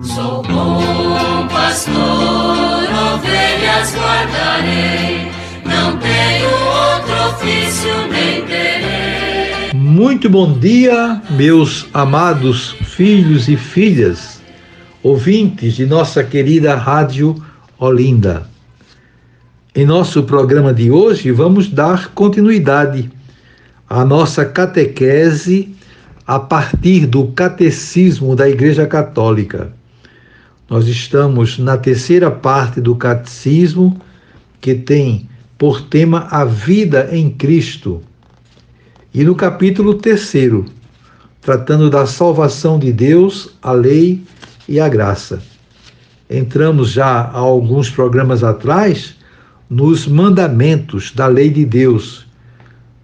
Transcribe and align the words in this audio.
Sou 0.00 0.44
bom 0.44 1.48
pastor, 1.48 1.96
ovelhas 1.96 3.92
guardarei, 3.96 5.28
não 5.64 5.98
tenho 5.98 6.48
outro 6.48 7.14
ofício 7.30 7.90
nem 8.08 8.46
terei. 8.46 9.72
Muito 9.74 10.30
bom 10.30 10.56
dia, 10.56 11.20
meus 11.30 11.88
amados 11.92 12.76
filhos 12.84 13.48
e 13.48 13.56
filhas, 13.56 14.40
ouvintes 15.02 15.74
de 15.74 15.84
nossa 15.84 16.22
querida 16.22 16.76
Rádio 16.76 17.34
Olinda. 17.76 18.48
Em 19.74 19.84
nosso 19.84 20.22
programa 20.22 20.72
de 20.72 20.92
hoje, 20.92 21.32
vamos 21.32 21.66
dar 21.66 22.12
continuidade 22.14 23.10
à 23.90 24.04
nossa 24.04 24.44
catequese 24.44 25.74
a 26.24 26.38
partir 26.38 27.04
do 27.04 27.32
Catecismo 27.32 28.36
da 28.36 28.48
Igreja 28.48 28.86
Católica. 28.86 29.76
Nós 30.68 30.86
estamos 30.86 31.58
na 31.58 31.78
terceira 31.78 32.30
parte 32.30 32.80
do 32.80 32.94
catecismo, 32.94 33.98
que 34.60 34.74
tem 34.74 35.28
por 35.56 35.80
tema 35.80 36.28
a 36.30 36.44
vida 36.44 37.08
em 37.10 37.30
Cristo. 37.30 38.02
E 39.14 39.24
no 39.24 39.34
capítulo 39.34 39.94
terceiro, 39.94 40.66
tratando 41.40 41.88
da 41.88 42.04
salvação 42.04 42.78
de 42.78 42.92
Deus, 42.92 43.56
a 43.62 43.72
lei 43.72 44.22
e 44.68 44.78
a 44.78 44.88
graça. 44.88 45.42
Entramos 46.28 46.90
já 46.90 47.22
há 47.22 47.38
alguns 47.38 47.88
programas 47.88 48.44
atrás 48.44 49.16
nos 49.70 50.06
mandamentos 50.06 51.12
da 51.12 51.26
lei 51.26 51.48
de 51.48 51.64
Deus. 51.64 52.26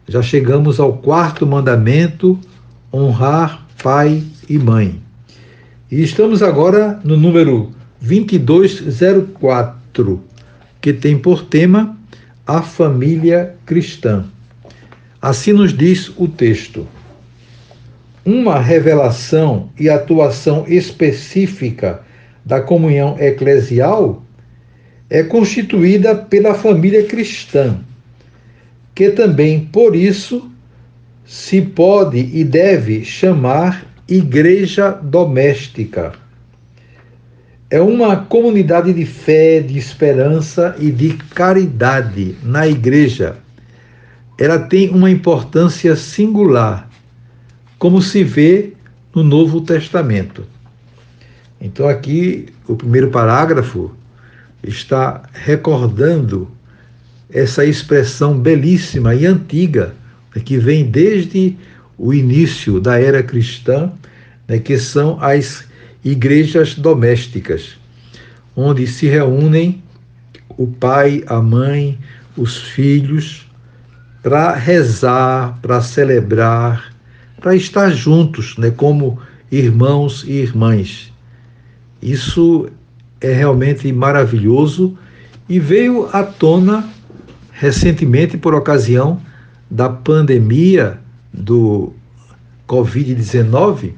Já 0.06 0.20
chegamos 0.20 0.78
ao 0.78 0.98
quarto 0.98 1.46
mandamento, 1.46 2.38
honrar 2.92 3.66
pai 3.82 4.22
e 4.48 4.58
mãe. 4.58 5.03
E 5.90 6.02
estamos 6.02 6.42
agora 6.42 6.98
no 7.04 7.14
número 7.14 7.70
2204, 8.00 10.24
que 10.80 10.94
tem 10.94 11.18
por 11.18 11.44
tema 11.44 11.94
a 12.46 12.62
família 12.62 13.54
cristã. 13.66 14.24
Assim 15.20 15.52
nos 15.52 15.76
diz 15.76 16.10
o 16.16 16.26
texto. 16.26 16.88
Uma 18.24 18.58
revelação 18.58 19.68
e 19.78 19.90
atuação 19.90 20.64
específica 20.66 22.00
da 22.42 22.62
comunhão 22.62 23.18
eclesial 23.20 24.22
é 25.10 25.22
constituída 25.22 26.14
pela 26.14 26.54
família 26.54 27.04
cristã, 27.04 27.78
que 28.94 29.10
também 29.10 29.66
por 29.66 29.94
isso 29.94 30.50
se 31.26 31.60
pode 31.60 32.30
e 32.32 32.42
deve 32.42 33.04
chamar 33.04 33.93
igreja 34.08 34.90
doméstica. 34.90 36.12
É 37.70 37.80
uma 37.80 38.16
comunidade 38.16 38.92
de 38.92 39.06
fé, 39.06 39.60
de 39.60 39.78
esperança 39.78 40.76
e 40.78 40.90
de 40.90 41.14
caridade 41.34 42.36
na 42.42 42.68
igreja. 42.68 43.36
Ela 44.38 44.58
tem 44.58 44.90
uma 44.90 45.10
importância 45.10 45.96
singular, 45.96 46.88
como 47.78 48.02
se 48.02 48.22
vê 48.22 48.72
no 49.14 49.22
Novo 49.22 49.60
Testamento. 49.60 50.44
Então, 51.60 51.88
aqui, 51.88 52.46
o 52.68 52.76
primeiro 52.76 53.10
parágrafo 53.10 53.90
está 54.62 55.22
recordando 55.32 56.50
essa 57.30 57.64
expressão 57.64 58.38
belíssima 58.38 59.14
e 59.14 59.24
antiga, 59.24 59.94
que 60.44 60.58
vem 60.58 60.84
desde 60.84 61.56
o 61.96 62.12
início 62.12 62.80
da 62.80 62.98
era 62.98 63.22
cristã, 63.22 63.92
né, 64.48 64.58
que 64.58 64.78
são 64.78 65.18
as 65.20 65.64
igrejas 66.04 66.74
domésticas, 66.74 67.76
onde 68.56 68.86
se 68.86 69.06
reúnem 69.06 69.82
o 70.56 70.66
pai, 70.66 71.24
a 71.26 71.40
mãe, 71.40 71.98
os 72.36 72.56
filhos, 72.58 73.46
para 74.22 74.54
rezar, 74.54 75.58
para 75.60 75.80
celebrar, 75.80 76.92
para 77.40 77.54
estar 77.54 77.90
juntos, 77.90 78.56
né, 78.56 78.70
como 78.70 79.18
irmãos 79.50 80.24
e 80.26 80.32
irmãs. 80.32 81.12
Isso 82.00 82.68
é 83.20 83.32
realmente 83.32 83.90
maravilhoso 83.92 84.96
e 85.48 85.58
veio 85.58 86.08
à 86.12 86.22
tona 86.22 86.88
recentemente 87.52 88.36
por 88.36 88.54
ocasião 88.54 89.20
da 89.70 89.88
pandemia 89.88 90.98
do 91.34 91.92
Covid-19, 92.68 93.92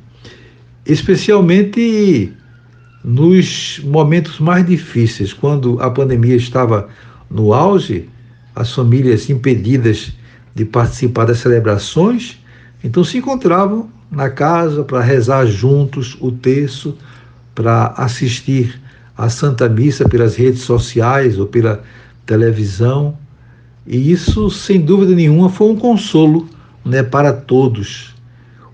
especialmente 0.86 2.32
nos 3.04 3.80
momentos 3.84 4.40
mais 4.40 4.66
difíceis, 4.66 5.32
quando 5.32 5.80
a 5.80 5.90
pandemia 5.90 6.34
estava 6.34 6.88
no 7.30 7.52
auge, 7.52 8.08
as 8.54 8.72
famílias 8.72 9.28
impedidas 9.28 10.12
de 10.54 10.64
participar 10.64 11.26
das 11.26 11.38
celebrações, 11.38 12.40
então 12.82 13.04
se 13.04 13.18
encontravam 13.18 13.90
na 14.10 14.30
casa 14.30 14.82
para 14.82 15.02
rezar 15.02 15.46
juntos 15.46 16.16
o 16.20 16.32
terço, 16.32 16.96
para 17.54 17.88
assistir 17.96 18.80
à 19.16 19.28
Santa 19.28 19.68
Missa 19.68 20.08
pelas 20.08 20.36
redes 20.36 20.62
sociais 20.62 21.38
ou 21.38 21.46
pela 21.46 21.82
televisão. 22.24 23.16
E 23.86 24.10
isso, 24.10 24.50
sem 24.50 24.80
dúvida 24.80 25.14
nenhuma, 25.14 25.48
foi 25.48 25.68
um 25.68 25.76
consolo 25.76 26.48
né, 26.86 27.02
para 27.02 27.32
todos. 27.32 28.14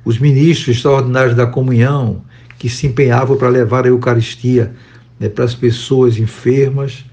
Os 0.04 0.18
ministros 0.18 0.76
extraordinários 0.76 1.34
da 1.34 1.46
comunhão, 1.46 2.22
que 2.58 2.68
se 2.68 2.86
empenhavam 2.86 3.36
para 3.36 3.48
levar 3.48 3.84
a 3.84 3.88
Eucaristia 3.88 4.72
né, 5.18 5.28
para 5.28 5.44
as 5.44 5.54
pessoas 5.54 6.18
enfermas, 6.18 7.04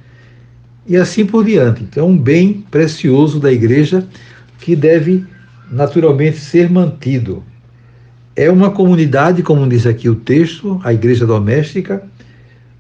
e 0.86 0.98
assim 0.98 1.26
por 1.26 1.46
diante. 1.46 1.84
Então, 1.84 2.10
um 2.10 2.18
bem 2.18 2.66
precioso 2.70 3.40
da 3.40 3.52
igreja 3.52 4.06
que 4.60 4.76
deve 4.76 5.26
naturalmente 5.72 6.38
ser 6.38 6.70
mantido. 6.70 7.44
É 8.36 8.50
uma 8.50 8.72
comunidade, 8.72 9.44
como 9.44 9.68
diz 9.68 9.86
aqui 9.86 10.10
o 10.10 10.16
texto, 10.16 10.80
a 10.84 10.94
igreja 10.94 11.26
doméstica, 11.26 12.04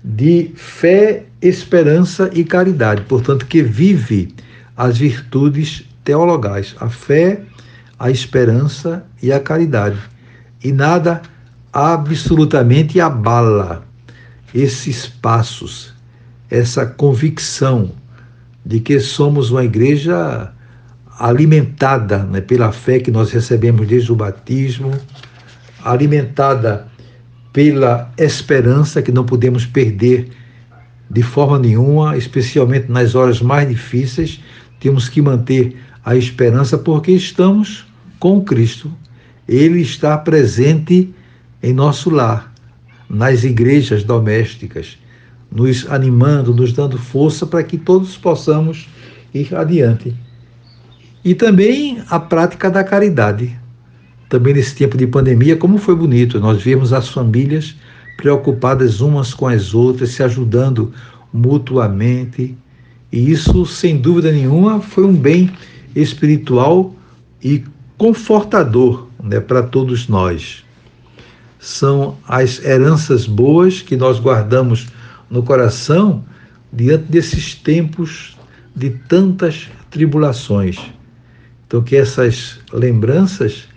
de 0.03 0.51
fé, 0.55 1.25
esperança 1.41 2.29
e 2.33 2.43
caridade, 2.43 3.01
portanto, 3.01 3.45
que 3.45 3.61
vive 3.61 4.33
as 4.75 4.97
virtudes 4.97 5.83
teologais, 6.03 6.75
a 6.79 6.89
fé, 6.89 7.41
a 7.99 8.09
esperança 8.09 9.05
e 9.21 9.31
a 9.31 9.39
caridade. 9.39 9.99
E 10.63 10.71
nada 10.71 11.21
absolutamente 11.73 12.99
abala 12.99 13.83
esses 14.53 15.05
passos, 15.05 15.93
essa 16.49 16.85
convicção 16.85 17.91
de 18.65 18.79
que 18.79 18.99
somos 18.99 19.51
uma 19.51 19.63
igreja 19.63 20.51
alimentada 21.19 22.23
né, 22.23 22.39
pela 22.39 22.71
fé 22.71 22.99
que 22.99 23.11
nós 23.11 23.31
recebemos 23.31 23.85
desde 23.87 24.11
o 24.11 24.15
batismo, 24.15 24.97
alimentada 25.83 26.87
pela 27.51 28.11
esperança 28.17 29.01
que 29.01 29.11
não 29.11 29.25
podemos 29.25 29.65
perder 29.65 30.29
de 31.09 31.23
forma 31.23 31.59
nenhuma, 31.59 32.15
especialmente 32.15 32.91
nas 32.91 33.15
horas 33.15 33.41
mais 33.41 33.67
difíceis, 33.67 34.39
temos 34.79 35.09
que 35.09 35.21
manter 35.21 35.75
a 36.05 36.15
esperança 36.15 36.77
porque 36.77 37.11
estamos 37.11 37.88
com 38.19 38.41
Cristo. 38.41 38.91
Ele 39.47 39.81
está 39.81 40.17
presente 40.17 41.13
em 41.63 41.73
nosso 41.73 42.09
lar, 42.09 42.53
nas 43.09 43.43
igrejas 43.43 44.03
domésticas, 44.03 44.97
nos 45.51 45.89
animando, 45.89 46.53
nos 46.53 46.71
dando 46.73 46.97
força 46.97 47.45
para 47.45 47.63
que 47.63 47.77
todos 47.77 48.15
possamos 48.17 48.87
ir 49.33 49.55
adiante. 49.55 50.15
E 51.23 51.33
também 51.33 52.01
a 52.09 52.19
prática 52.19 52.69
da 52.69 52.83
caridade. 52.83 53.57
Também 54.29 54.53
nesse 54.53 54.75
tempo 54.75 54.95
de 54.95 55.07
pandemia, 55.07 55.57
como 55.57 55.79
foi 55.79 55.95
bonito 55.95 56.39
nós 56.39 56.61
vemos 56.61 56.93
as 56.93 57.09
famílias 57.09 57.75
preocupadas 58.15 59.01
umas 59.01 59.33
com 59.33 59.47
as 59.47 59.73
outras, 59.73 60.11
se 60.11 60.21
ajudando 60.21 60.93
mutuamente. 61.33 62.55
E 63.11 63.31
isso, 63.31 63.65
sem 63.65 63.97
dúvida 63.97 64.31
nenhuma, 64.31 64.81
foi 64.81 65.05
um 65.05 65.13
bem 65.13 65.51
espiritual 65.95 66.93
e 67.43 67.63
confortador 67.99 69.09
né, 69.21 69.41
para 69.41 69.61
todos 69.61 70.07
nós. 70.07 70.63
São 71.59 72.17
as 72.25 72.63
heranças 72.63 73.27
boas 73.27 73.81
que 73.81 73.97
nós 73.97 74.19
guardamos 74.19 74.87
no 75.29 75.43
coração 75.43 76.23
diante 76.71 77.03
desses 77.11 77.53
tempos 77.53 78.37
de 78.73 78.91
tantas 78.91 79.67
tribulações. 79.91 80.79
Então 81.67 81.83
que 81.83 81.97
essas 81.97 82.59
lembranças 82.71 83.67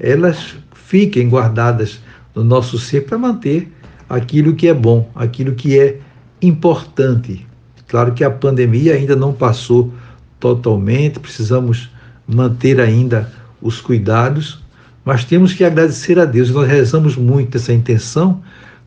elas 0.00 0.56
fiquem 0.74 1.28
guardadas 1.28 2.00
no 2.34 2.42
nosso 2.42 2.76
ser 2.76 3.02
para 3.02 3.16
manter 3.16 3.72
aquilo 4.08 4.56
que 4.56 4.66
é 4.66 4.74
bom, 4.74 5.08
aquilo 5.14 5.54
que 5.54 5.78
é 5.78 6.00
importante. 6.42 7.46
Claro 7.86 8.14
que 8.14 8.24
a 8.24 8.30
pandemia 8.30 8.94
ainda 8.94 9.14
não 9.14 9.32
passou 9.32 9.92
totalmente, 10.40 11.20
precisamos 11.20 11.88
manter 12.26 12.80
ainda 12.80 13.39
os 13.60 13.80
cuidados, 13.80 14.62
mas 15.04 15.24
temos 15.24 15.52
que 15.52 15.64
agradecer 15.64 16.18
a 16.18 16.24
Deus. 16.24 16.50
Nós 16.50 16.68
rezamos 16.68 17.16
muito 17.16 17.56
essa 17.56 17.72
intenção 17.72 18.42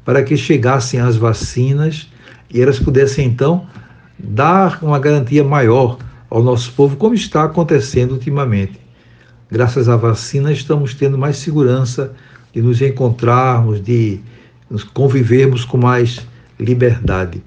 para 0.05 0.23
que 0.23 0.37
chegassem 0.37 0.99
as 0.99 1.15
vacinas 1.15 2.07
e 2.49 2.61
elas 2.61 2.79
pudessem 2.79 3.25
então 3.25 3.65
dar 4.17 4.79
uma 4.81 4.99
garantia 4.99 5.43
maior 5.43 5.97
ao 6.29 6.41
nosso 6.41 6.71
povo, 6.73 6.95
como 6.95 7.13
está 7.13 7.43
acontecendo 7.43 8.13
ultimamente. 8.13 8.79
Graças 9.51 9.87
à 9.87 9.95
vacina, 9.95 10.51
estamos 10.51 10.93
tendo 10.93 11.17
mais 11.17 11.37
segurança 11.37 12.13
de 12.53 12.61
nos 12.61 12.81
encontrarmos, 12.81 13.83
de 13.83 14.19
nos 14.69 14.83
convivermos 14.83 15.65
com 15.65 15.77
mais 15.77 16.25
liberdade. 16.59 17.43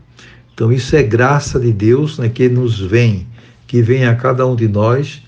Então, 0.55 0.73
isso 0.73 0.95
é 0.97 1.03
graça 1.03 1.59
de 1.59 1.73
Deus 1.73 2.19
né, 2.19 2.29
que 2.29 2.49
nos 2.49 2.81
vem, 2.81 3.27
que 3.67 3.83
vem 3.83 4.07
a 4.07 4.15
cada 4.15 4.47
um 4.47 4.57
de 4.57 4.69
nós 4.69 5.23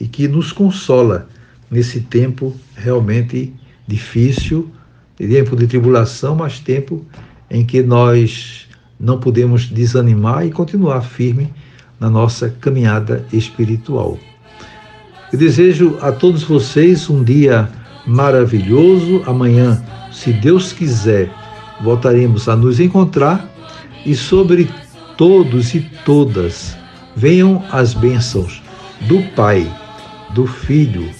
e 0.00 0.06
que 0.06 0.26
nos 0.28 0.52
consola 0.52 1.28
nesse 1.70 2.00
tempo 2.00 2.54
realmente 2.74 3.52
difícil, 3.86 4.70
tempo 5.16 5.54
de 5.54 5.66
tribulação, 5.66 6.34
mas 6.34 6.58
tempo 6.58 7.04
em 7.50 7.64
que 7.64 7.82
nós 7.82 8.66
não 8.98 9.18
podemos 9.18 9.66
desanimar 9.66 10.46
e 10.46 10.50
continuar 10.50 11.02
firme 11.02 11.52
na 11.98 12.08
nossa 12.08 12.48
caminhada 12.48 13.24
espiritual. 13.32 14.18
Eu 15.32 15.38
desejo 15.38 15.96
a 16.00 16.10
todos 16.10 16.42
vocês 16.42 17.08
um 17.08 17.22
dia 17.22 17.68
maravilhoso. 18.06 19.22
Amanhã, 19.26 19.82
se 20.10 20.32
Deus 20.32 20.72
quiser, 20.72 21.30
voltaremos 21.82 22.48
a 22.48 22.56
nos 22.56 22.80
encontrar 22.80 23.48
e 24.04 24.14
sobre 24.14 24.68
todos 25.16 25.74
e 25.74 25.80
todas 26.04 26.76
venham 27.14 27.62
as 27.70 27.94
bênçãos 27.94 28.62
do 29.02 29.22
Pai, 29.34 29.70
do 30.34 30.46
Filho 30.46 31.19